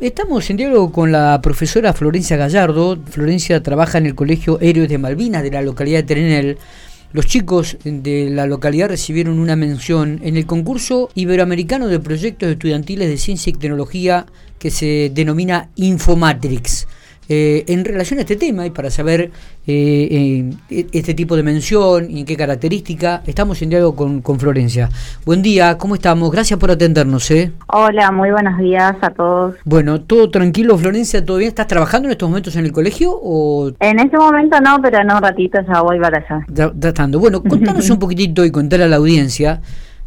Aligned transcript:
Estamos 0.00 0.50
en 0.50 0.56
diálogo 0.56 0.90
con 0.90 1.12
la 1.12 1.40
profesora 1.40 1.92
Florencia 1.92 2.36
Gallardo. 2.36 2.98
Florencia 3.08 3.62
trabaja 3.62 3.98
en 3.98 4.06
el 4.06 4.14
Colegio 4.14 4.58
Héroes 4.60 4.88
de 4.88 4.98
Malvinas 4.98 5.42
de 5.42 5.52
la 5.52 5.62
localidad 5.62 6.00
de 6.00 6.02
Trenel. 6.02 6.58
Los 7.12 7.26
chicos 7.26 7.76
de 7.84 8.28
la 8.28 8.46
localidad 8.46 8.88
recibieron 8.88 9.38
una 9.38 9.54
mención 9.54 10.20
en 10.24 10.36
el 10.36 10.46
concurso 10.46 11.10
iberoamericano 11.14 11.86
de 11.86 12.00
proyectos 12.00 12.50
estudiantiles 12.50 13.08
de 13.08 13.16
ciencia 13.16 13.50
y 13.50 13.54
tecnología 13.54 14.26
que 14.58 14.72
se 14.72 15.12
denomina 15.14 15.70
Infomatrix. 15.76 16.88
Eh, 17.28 17.64
en 17.68 17.84
relación 17.84 18.18
a 18.18 18.22
este 18.22 18.36
tema 18.36 18.66
y 18.66 18.70
para 18.70 18.90
saber 18.90 19.30
eh, 19.66 20.52
eh, 20.70 20.86
este 20.92 21.14
tipo 21.14 21.36
de 21.36 21.42
mención 21.42 22.10
y 22.10 22.20
en 22.20 22.26
qué 22.26 22.36
característica, 22.36 23.22
estamos 23.26 23.62
en 23.62 23.70
diálogo 23.70 23.96
con, 23.96 24.20
con 24.20 24.38
Florencia. 24.38 24.90
Buen 25.24 25.40
día, 25.40 25.78
¿cómo 25.78 25.94
estamos? 25.94 26.30
Gracias 26.30 26.58
por 26.58 26.70
atendernos. 26.70 27.30
¿eh? 27.30 27.52
Hola, 27.68 28.10
muy 28.12 28.30
buenos 28.30 28.58
días 28.58 28.94
a 29.00 29.10
todos. 29.10 29.54
Bueno, 29.64 30.02
¿todo 30.02 30.30
tranquilo, 30.30 30.76
Florencia? 30.76 31.24
¿Todo 31.24 31.38
bien? 31.38 31.48
¿Estás 31.48 31.66
trabajando 31.66 32.08
en 32.08 32.12
estos 32.12 32.28
momentos 32.28 32.56
en 32.56 32.66
el 32.66 32.72
colegio? 32.72 33.10
O... 33.14 33.70
En 33.80 33.98
este 33.98 34.18
momento 34.18 34.60
no, 34.60 34.80
pero 34.82 34.98
en 34.98 35.10
un 35.10 35.22
ratito 35.22 35.58
ya 35.66 35.80
voy 35.80 35.98
para 35.98 36.18
allá. 36.18 36.72
Tratando. 36.78 37.18
Bueno, 37.18 37.42
contanos 37.42 37.88
un 37.94 37.98
poquitito 37.98 38.44
y 38.44 38.50
contar 38.50 38.82
a 38.82 38.88
la 38.88 38.96
audiencia 38.96 39.60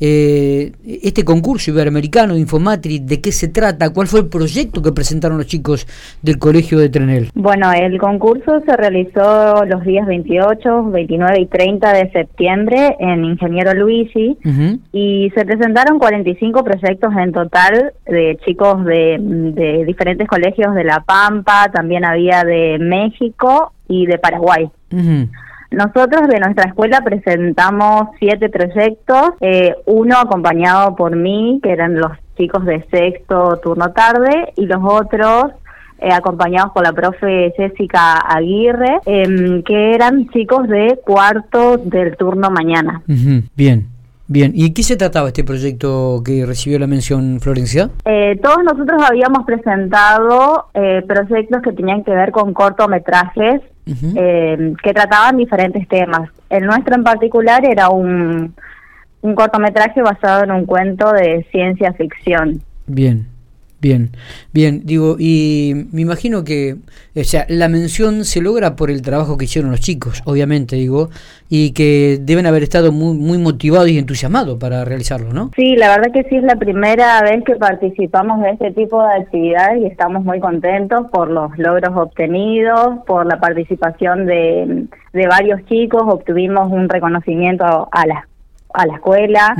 eh, 0.00 0.72
este 0.84 1.24
concurso 1.24 1.70
iberoamericano 1.70 2.34
de 2.34 2.40
Infomatrix, 2.40 3.06
¿de 3.06 3.20
qué 3.20 3.32
se 3.32 3.48
trata? 3.48 3.90
¿Cuál 3.90 4.08
fue 4.08 4.20
el 4.20 4.26
proyecto 4.26 4.82
que 4.82 4.92
presentaron 4.92 5.38
los 5.38 5.46
chicos 5.46 5.86
del 6.22 6.38
colegio 6.38 6.78
de 6.78 6.88
Trenel? 6.88 7.30
Bueno, 7.34 7.72
el 7.72 7.98
concurso 7.98 8.60
se 8.66 8.76
realizó 8.76 9.64
los 9.64 9.84
días 9.84 10.06
28, 10.06 10.90
29 10.90 11.40
y 11.40 11.46
30 11.46 11.92
de 11.92 12.10
septiembre 12.10 12.96
en 12.98 13.24
Ingeniero 13.24 13.74
Luigi 13.74 14.36
y 14.92 15.30
se 15.34 15.44
presentaron 15.44 15.98
45 15.98 16.64
proyectos 16.64 17.12
en 17.16 17.32
total 17.32 17.92
de 18.06 18.38
chicos 18.44 18.84
de, 18.84 19.84
diferentes 19.86 20.26
colegios 20.28 20.74
de 20.74 20.84
La 20.84 21.00
Pampa, 21.00 21.70
también 21.72 22.04
había 22.04 22.42
de 22.42 22.78
México 22.80 23.72
y 23.88 24.06
de 24.06 24.18
Paraguay. 24.18 24.68
Nosotros 25.74 26.28
de 26.28 26.38
nuestra 26.38 26.68
escuela 26.68 27.00
presentamos 27.00 28.08
siete 28.20 28.48
proyectos, 28.48 29.30
eh, 29.40 29.74
uno 29.86 30.16
acompañado 30.18 30.94
por 30.94 31.16
mí, 31.16 31.58
que 31.62 31.72
eran 31.72 31.98
los 31.98 32.12
chicos 32.36 32.64
de 32.64 32.84
sexto 32.92 33.58
turno 33.62 33.90
tarde, 33.92 34.52
y 34.56 34.66
los 34.66 34.78
otros 34.82 35.46
eh, 35.98 36.12
acompañados 36.12 36.72
por 36.72 36.84
la 36.84 36.92
profe 36.92 37.52
Jessica 37.56 38.18
Aguirre, 38.18 39.00
em, 39.06 39.62
que 39.64 39.94
eran 39.94 40.28
chicos 40.28 40.68
de 40.68 41.00
cuarto 41.04 41.76
del 41.78 42.16
turno 42.16 42.50
mañana. 42.50 43.02
Bien. 43.56 43.88
Bien, 44.26 44.52
¿y 44.54 44.72
qué 44.72 44.82
se 44.82 44.96
trataba 44.96 45.28
este 45.28 45.44
proyecto 45.44 46.22
que 46.24 46.46
recibió 46.46 46.78
la 46.78 46.86
mención 46.86 47.40
Florencia? 47.40 47.90
Eh, 48.06 48.40
todos 48.42 48.64
nosotros 48.64 49.02
habíamos 49.06 49.44
presentado 49.44 50.68
proyectos 51.06 51.60
que 51.60 51.72
tenían 51.72 52.04
que 52.04 52.12
ver 52.12 52.32
con 52.32 52.54
cortometrajes 52.54 53.60
eh, 53.86 54.74
que 54.82 54.94
trataban 54.94 55.36
diferentes 55.36 55.86
temas. 55.88 56.30
El 56.48 56.66
nuestro 56.66 56.94
en 56.94 57.04
particular 57.04 57.64
era 57.64 57.90
un, 57.90 58.54
un 59.22 59.34
cortometraje 59.34 60.02
basado 60.02 60.44
en 60.44 60.50
un 60.50 60.66
cuento 60.66 61.12
de 61.12 61.46
ciencia 61.50 61.92
ficción. 61.92 62.62
Bien. 62.86 63.33
Bien, 63.84 64.12
bien, 64.54 64.80
digo, 64.86 65.16
y 65.18 65.88
me 65.92 66.00
imagino 66.00 66.42
que, 66.42 66.76
o 67.14 67.22
sea, 67.22 67.44
la 67.50 67.68
mención 67.68 68.24
se 68.24 68.40
logra 68.40 68.76
por 68.76 68.90
el 68.90 69.02
trabajo 69.02 69.36
que 69.36 69.44
hicieron 69.44 69.70
los 69.70 69.80
chicos, 69.80 70.22
obviamente, 70.24 70.76
digo, 70.76 71.10
y 71.50 71.72
que 71.72 72.18
deben 72.18 72.46
haber 72.46 72.62
estado 72.62 72.92
muy, 72.92 73.14
muy 73.14 73.36
motivados 73.36 73.90
y 73.90 73.98
entusiasmados 73.98 74.58
para 74.58 74.86
realizarlo, 74.86 75.34
¿no? 75.34 75.50
Sí, 75.54 75.76
la 75.76 75.90
verdad 75.90 76.14
que 76.14 76.22
sí 76.30 76.36
es 76.36 76.44
la 76.44 76.56
primera 76.56 77.20
vez 77.24 77.44
que 77.44 77.56
participamos 77.56 78.40
de 78.40 78.52
este 78.52 78.70
tipo 78.70 79.02
de 79.06 79.20
actividades 79.20 79.82
y 79.82 79.84
estamos 79.84 80.24
muy 80.24 80.40
contentos 80.40 81.10
por 81.12 81.30
los 81.30 81.50
logros 81.58 81.94
obtenidos, 81.94 83.04
por 83.06 83.26
la 83.26 83.38
participación 83.38 84.24
de, 84.24 84.86
de 85.12 85.26
varios 85.26 85.62
chicos, 85.66 86.04
obtuvimos 86.06 86.72
un 86.72 86.88
reconocimiento 86.88 87.86
a 87.92 88.06
la, 88.06 88.26
a 88.72 88.86
la 88.86 88.94
escuela. 88.94 89.54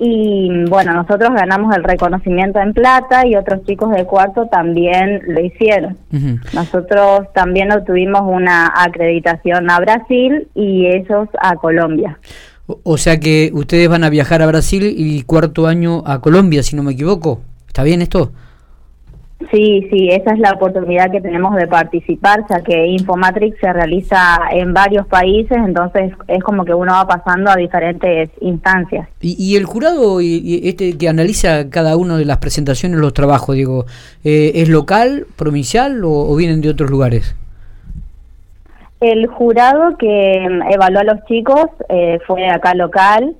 Y 0.00 0.64
bueno, 0.68 0.94
nosotros 0.94 1.30
ganamos 1.34 1.74
el 1.76 1.82
reconocimiento 1.82 2.60
en 2.60 2.72
plata 2.72 3.26
y 3.26 3.34
otros 3.34 3.64
chicos 3.66 3.90
de 3.90 4.04
cuarto 4.04 4.46
también 4.46 5.22
lo 5.26 5.40
hicieron. 5.40 5.98
Nosotros 6.52 7.26
también 7.34 7.72
obtuvimos 7.72 8.22
una 8.24 8.72
acreditación 8.76 9.68
a 9.70 9.80
Brasil 9.80 10.46
y 10.54 10.86
ellos 10.86 11.28
a 11.40 11.56
Colombia. 11.56 12.18
O, 12.84 12.96
sea 12.98 13.18
que 13.18 13.50
ustedes 13.54 13.88
van 13.88 14.04
a 14.04 14.10
viajar 14.10 14.42
a 14.42 14.46
Brasil 14.46 14.94
y 14.96 15.22
cuarto 15.22 15.66
año 15.66 16.02
a 16.06 16.20
Colombia, 16.20 16.62
si 16.62 16.76
no 16.76 16.82
me 16.82 16.92
equivoco. 16.92 17.40
¿Está 17.66 17.82
bien 17.82 18.02
esto? 18.02 18.30
Sí, 19.52 19.86
sí, 19.88 20.08
esa 20.10 20.32
es 20.32 20.40
la 20.40 20.50
oportunidad 20.50 21.12
que 21.12 21.20
tenemos 21.20 21.54
de 21.54 21.68
participar, 21.68 22.44
ya 22.50 22.60
que 22.60 22.88
Infomatrix 22.88 23.56
se 23.60 23.72
realiza 23.72 24.40
en 24.50 24.74
varios 24.74 25.06
países, 25.06 25.56
entonces 25.56 26.12
es 26.26 26.42
como 26.42 26.64
que 26.64 26.74
uno 26.74 26.92
va 26.92 27.06
pasando 27.06 27.48
a 27.48 27.54
diferentes 27.54 28.30
instancias. 28.40 29.08
¿Y, 29.20 29.56
el 29.56 29.64
jurado 29.64 30.20
y, 30.20 30.60
este 30.64 30.98
que 30.98 31.08
analiza 31.08 31.70
cada 31.70 31.96
una 31.96 32.16
de 32.18 32.24
las 32.24 32.38
presentaciones, 32.38 32.98
los 32.98 33.14
trabajos, 33.14 33.54
digo, 33.54 33.86
eh, 34.24 34.52
es 34.56 34.68
local, 34.68 35.26
provincial 35.36 36.02
o, 36.04 36.34
vienen 36.34 36.60
de 36.60 36.70
otros 36.70 36.90
lugares? 36.90 37.36
El 39.00 39.28
jurado 39.28 39.96
que 39.98 40.44
evaluó 40.70 40.98
a 40.98 41.04
los 41.04 41.24
chicos 41.26 41.66
eh, 41.88 42.18
fue 42.26 42.48
acá 42.48 42.74
local, 42.74 43.36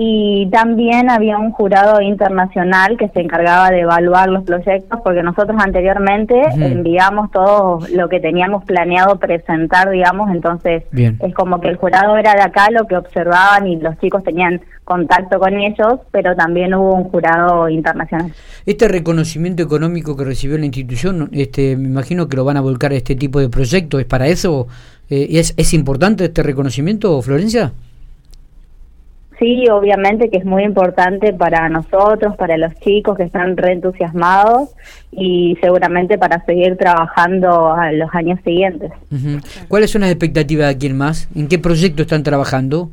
y 0.00 0.48
también 0.52 1.10
había 1.10 1.38
un 1.38 1.50
jurado 1.50 2.00
internacional 2.00 2.96
que 2.96 3.08
se 3.08 3.20
encargaba 3.20 3.70
de 3.70 3.80
evaluar 3.80 4.28
los 4.28 4.44
proyectos 4.44 5.00
porque 5.02 5.24
nosotros 5.24 5.56
anteriormente 5.60 6.40
enviamos 6.54 7.32
todo 7.32 7.80
lo 7.92 8.08
que 8.08 8.20
teníamos 8.20 8.64
planeado 8.64 9.18
presentar, 9.18 9.90
digamos, 9.90 10.30
entonces 10.30 10.84
es 10.92 11.34
como 11.34 11.60
que 11.60 11.66
el 11.66 11.76
jurado 11.78 12.16
era 12.16 12.34
de 12.34 12.42
acá 12.42 12.70
lo 12.70 12.86
que 12.86 12.96
observaban 12.96 13.66
y 13.66 13.74
los 13.74 13.98
chicos 13.98 14.22
tenían 14.22 14.60
contacto 14.84 15.40
con 15.40 15.58
ellos, 15.58 15.98
pero 16.12 16.36
también 16.36 16.74
hubo 16.74 16.94
un 16.94 17.10
jurado 17.10 17.68
internacional. 17.68 18.32
Este 18.66 18.86
reconocimiento 18.86 19.64
económico 19.64 20.16
que 20.16 20.22
recibió 20.22 20.58
la 20.58 20.66
institución, 20.66 21.28
este, 21.32 21.76
me 21.76 21.88
imagino 21.88 22.28
que 22.28 22.36
lo 22.36 22.44
van 22.44 22.56
a 22.56 22.60
volcar 22.60 22.92
a 22.92 22.94
este 22.94 23.16
tipo 23.16 23.40
de 23.40 23.48
proyectos, 23.48 24.00
¿es 24.00 24.06
para 24.06 24.28
eso? 24.28 24.68
Eh, 25.10 25.26
¿es, 25.30 25.54
¿Es 25.56 25.74
importante 25.74 26.26
este 26.26 26.44
reconocimiento, 26.44 27.20
Florencia? 27.20 27.72
Sí, 29.38 29.68
obviamente 29.68 30.30
que 30.30 30.38
es 30.38 30.44
muy 30.44 30.64
importante 30.64 31.32
para 31.32 31.68
nosotros, 31.68 32.36
para 32.36 32.56
los 32.56 32.74
chicos 32.80 33.16
que 33.16 33.22
están 33.22 33.56
reentusiasmados 33.56 34.70
y 35.12 35.56
seguramente 35.60 36.18
para 36.18 36.44
seguir 36.44 36.76
trabajando 36.76 37.72
a 37.72 37.92
los 37.92 38.12
años 38.14 38.40
siguientes. 38.44 38.90
¿Cuáles 39.68 39.90
son 39.92 40.00
las 40.00 40.10
expectativas 40.10 40.68
de 40.68 40.78
quién 40.78 40.96
más? 40.96 41.28
¿En 41.36 41.46
qué 41.46 41.58
proyecto 41.58 42.02
están 42.02 42.24
trabajando? 42.24 42.90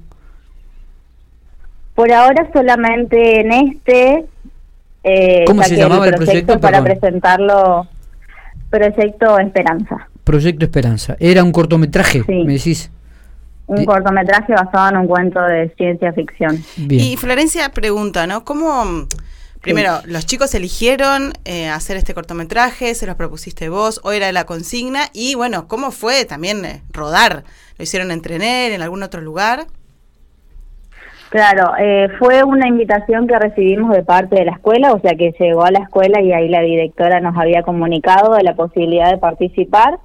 Por 1.95 2.11
ahora 2.11 2.47
solamente 2.53 3.39
en 3.39 3.51
este. 3.51 4.25
Eh, 5.03 5.45
¿Cómo 5.47 5.63
se 5.63 5.77
llamaba 5.77 6.07
el 6.07 6.15
proyecto? 6.15 6.59
Para 6.59 6.83
presentarlo, 6.83 7.87
Proyecto 8.69 9.39
Esperanza. 9.39 10.09
Proyecto 10.23 10.65
Esperanza. 10.65 11.15
¿Era 11.19 11.43
un 11.43 11.51
cortometraje, 11.51 12.23
me 12.27 12.53
decís? 12.53 12.91
Un 13.67 13.85
cortometraje 13.85 14.53
basado 14.53 14.89
en 14.89 14.97
un 14.97 15.07
cuento 15.07 15.41
de 15.41 15.73
ciencia 15.75 16.13
ficción. 16.13 16.63
Y 16.77 17.17
Florencia 17.17 17.69
pregunta, 17.69 18.27
¿no? 18.27 18.45
¿Cómo, 18.45 19.07
primero, 19.61 19.99
los 20.05 20.25
chicos 20.25 20.53
eligieron 20.53 21.33
eh, 21.45 21.69
hacer 21.69 21.97
este 21.97 22.13
cortometraje? 22.13 22.93
¿Se 22.93 23.07
los 23.07 23.15
propusiste 23.15 23.69
vos? 23.69 24.01
¿O 24.03 24.11
era 24.11 24.31
la 24.31 24.45
consigna? 24.45 25.05
Y 25.13 25.35
bueno, 25.35 25.67
¿cómo 25.67 25.91
fue 25.91 26.25
también 26.25 26.63
eh, 26.65 26.81
rodar? 26.91 27.43
¿Lo 27.77 27.83
hicieron 27.83 28.11
entrenar 28.11 28.71
en 28.71 28.81
algún 28.81 29.03
otro 29.03 29.21
lugar? 29.21 29.65
Claro, 31.29 31.73
eh, 31.77 32.07
fue 32.19 32.43
una 32.43 32.67
invitación 32.67 33.27
que 33.27 33.37
recibimos 33.37 33.93
de 33.93 34.03
parte 34.03 34.35
de 34.35 34.45
la 34.45 34.53
escuela, 34.53 34.93
o 34.93 35.01
sea 35.01 35.15
que 35.17 35.33
llegó 35.37 35.65
a 35.65 35.71
la 35.71 35.79
escuela 35.79 36.21
y 36.21 36.31
ahí 36.31 36.47
la 36.47 36.61
directora 36.61 37.19
nos 37.19 37.35
había 37.35 37.63
comunicado 37.63 38.35
de 38.35 38.43
la 38.43 38.55
posibilidad 38.55 39.11
de 39.11 39.17
participar 39.17 39.99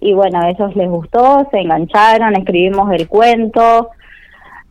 y 0.00 0.14
bueno, 0.14 0.40
a 0.40 0.50
ellos 0.50 0.74
les 0.74 0.88
gustó, 0.88 1.46
se 1.50 1.58
engancharon, 1.58 2.34
escribimos 2.34 2.90
el 2.92 3.06
cuento 3.06 3.90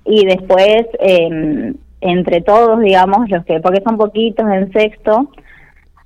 y 0.04 0.26
después 0.26 0.86
em, 1.00 1.76
entre 2.02 2.42
todos, 2.42 2.80
digamos, 2.80 3.30
los 3.30 3.46
que, 3.46 3.60
porque 3.60 3.82
son 3.84 3.98
poquitos 3.98 4.46
en 4.50 4.72
sexto, 4.72 5.30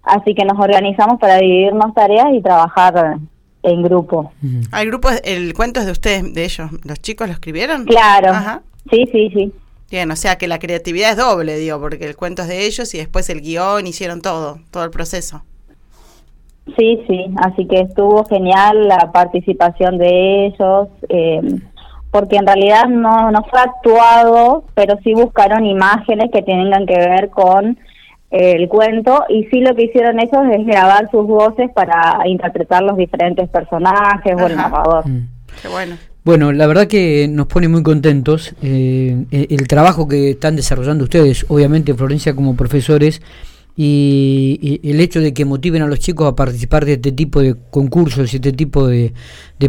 así 0.04 0.36
que 0.36 0.44
nos 0.44 0.60
organizamos 0.60 1.20
para 1.20 1.38
dividirnos 1.38 1.94
tareas 1.94 2.28
y 2.34 2.42
trabajar 2.42 3.18
en 3.64 3.81
grupo. 3.81 4.34
Ah, 4.72 4.81
¿El 4.81 4.90
grupo, 4.90 5.10
el 5.24 5.54
cuento 5.54 5.80
es 5.80 5.86
de 5.86 5.92
ustedes, 5.94 6.34
de 6.34 6.44
ellos? 6.44 6.70
¿Los 6.84 7.00
chicos 7.00 7.28
lo 7.28 7.34
escribieron? 7.34 7.86
Claro, 7.86 8.62
sí, 8.92 9.06
sí, 9.12 9.30
sí. 9.34 9.54
Bien, 9.90 10.10
o 10.12 10.16
sea 10.16 10.38
que 10.38 10.48
la 10.48 10.60
creatividad 10.60 11.12
es 11.12 11.18
doble, 11.18 11.56
digo, 11.56 11.80
porque 11.80 12.06
el 12.06 12.16
cuento 12.18 12.42
es 12.42 12.50
de 12.50 12.66
ellos 12.66 12.94
y 12.94 12.98
después 12.98 13.30
el 13.30 13.42
guion 13.42 13.88
hicieron 13.88 14.22
todo, 14.22 14.60
todo 14.72 14.84
el 14.84 14.90
proceso. 14.90 15.44
Sí, 16.77 17.04
sí, 17.07 17.25
así 17.38 17.68
que 17.68 17.81
estuvo 17.81 18.24
genial 18.25 18.88
la 18.88 19.12
participación 19.12 19.98
de 19.98 20.48
ellos, 20.48 20.88
eh, 21.10 21.42
porque 22.10 22.38
en 22.38 22.48
realidad 22.48 22.88
no, 22.88 23.31
no 23.31 23.44
fue 23.44 23.60
actuado, 23.60 24.63
pero 24.74 24.98
sí 25.04 25.13
buscaron 25.13 25.65
imágenes 25.65 26.31
que 26.31 26.42
tengan 26.42 26.86
que 26.86 26.98
ver 26.98 27.30
con 27.30 27.77
el 28.30 28.68
cuento 28.68 29.25
y 29.30 29.44
sí 29.45 29.60
lo 29.60 29.75
que 29.75 29.83
hicieron 29.83 30.19
ellos 30.19 30.42
es 30.51 30.65
grabar 30.65 31.10
sus 31.12 31.27
voces 31.27 31.69
para 31.75 32.19
interpretar 32.25 32.81
los 32.81 32.98
diferentes 32.98 33.48
personajes 33.50 34.36
o 34.36 34.48
el 34.48 34.56
narrador. 34.56 35.07
Mm. 35.07 35.27
Qué 35.62 35.68
bueno. 35.68 35.95
Bueno, 36.24 36.51
la 36.51 36.65
verdad 36.65 36.88
que 36.88 37.27
nos 37.30 37.48
pone 37.48 37.68
muy 37.68 37.83
contentos 37.83 38.56
eh, 38.63 39.25
el 39.30 39.68
trabajo 39.68 40.07
que 40.07 40.31
están 40.31 40.56
desarrollando 40.56 41.04
ustedes, 41.04 41.45
obviamente 41.50 41.94
Florencia 41.94 42.33
como 42.33 42.56
profesores, 42.56 43.21
y, 43.75 44.80
el 44.84 45.00
hecho 45.00 45.20
de 45.20 45.34
que 45.34 45.46
motiven 45.46 45.81
a 45.81 45.88
los 45.88 46.00
chicos 46.00 46.28
a 46.28 46.36
participar 46.36 46.86
de 46.86 46.94
este 46.94 47.12
tipo 47.12 47.42
de 47.42 47.56
concursos 47.72 48.31
y 48.34 48.36
este 48.36 48.52
tipo 48.52 48.88
de, 48.88 49.14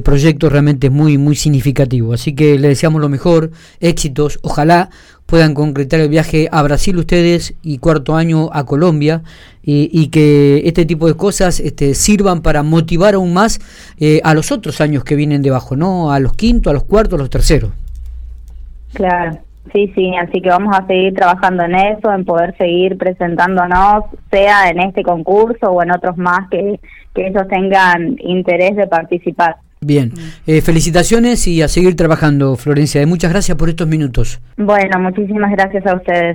proyectos 0.02 0.50
realmente 0.50 0.88
es 0.88 0.92
muy 0.92 1.18
muy 1.18 1.36
significativo. 1.36 2.12
Así 2.12 2.34
que 2.34 2.58
les 2.58 2.70
deseamos 2.70 3.00
lo 3.00 3.08
mejor 3.08 3.52
éxitos 3.80 4.40
ojalá 4.42 4.90
puedan 5.24 5.54
concretar 5.54 6.00
el 6.00 6.08
viaje 6.08 6.48
a 6.50 6.62
Brasil 6.62 6.98
ustedes 6.98 7.54
y 7.62 7.78
cuarto 7.78 8.16
año 8.16 8.50
a 8.52 8.66
Colombia 8.66 9.22
y, 9.62 10.08
que 10.08 10.62
este 10.66 10.84
tipo 10.84 11.06
de 11.06 11.14
cosas 11.14 11.60
este, 11.60 11.94
sirvan 11.94 12.42
para 12.42 12.62
motivar 12.62 13.14
aún 13.14 13.32
más 13.32 13.60
eh, 13.98 14.20
a 14.24 14.34
los 14.34 14.52
otros 14.52 14.80
años 14.80 15.04
que 15.04 15.14
vienen 15.14 15.40
debajo 15.40 15.76
no 15.76 16.12
a 16.12 16.18
los 16.18 16.34
quinto 16.34 16.68
a 16.68 16.72
los 16.72 16.84
cuartos 16.84 17.18
a 17.18 17.22
los 17.22 17.30
terceros. 17.30 17.70
Claro 18.92 19.40
Sí, 19.72 19.90
sí, 19.94 20.12
así 20.16 20.40
que 20.40 20.48
vamos 20.50 20.76
a 20.76 20.86
seguir 20.86 21.14
trabajando 21.14 21.64
en 21.64 21.74
eso, 21.74 22.12
en 22.12 22.24
poder 22.24 22.56
seguir 22.56 22.96
presentándonos, 22.96 24.04
sea 24.30 24.68
en 24.68 24.80
este 24.80 25.02
concurso 25.02 25.70
o 25.70 25.82
en 25.82 25.90
otros 25.90 26.16
más 26.16 26.48
que, 26.50 26.78
que 27.14 27.26
ellos 27.26 27.48
tengan 27.48 28.16
interés 28.20 28.76
de 28.76 28.86
participar. 28.86 29.56
Bien, 29.84 30.12
eh, 30.46 30.62
felicitaciones 30.62 31.46
y 31.46 31.60
a 31.60 31.68
seguir 31.68 31.94
trabajando, 31.94 32.56
Florencia. 32.56 33.06
Muchas 33.06 33.30
gracias 33.30 33.58
por 33.58 33.68
estos 33.68 33.86
minutos. 33.86 34.40
Bueno, 34.56 34.98
muchísimas 34.98 35.50
gracias 35.50 35.86
a 35.86 35.96
ustedes. 35.96 36.32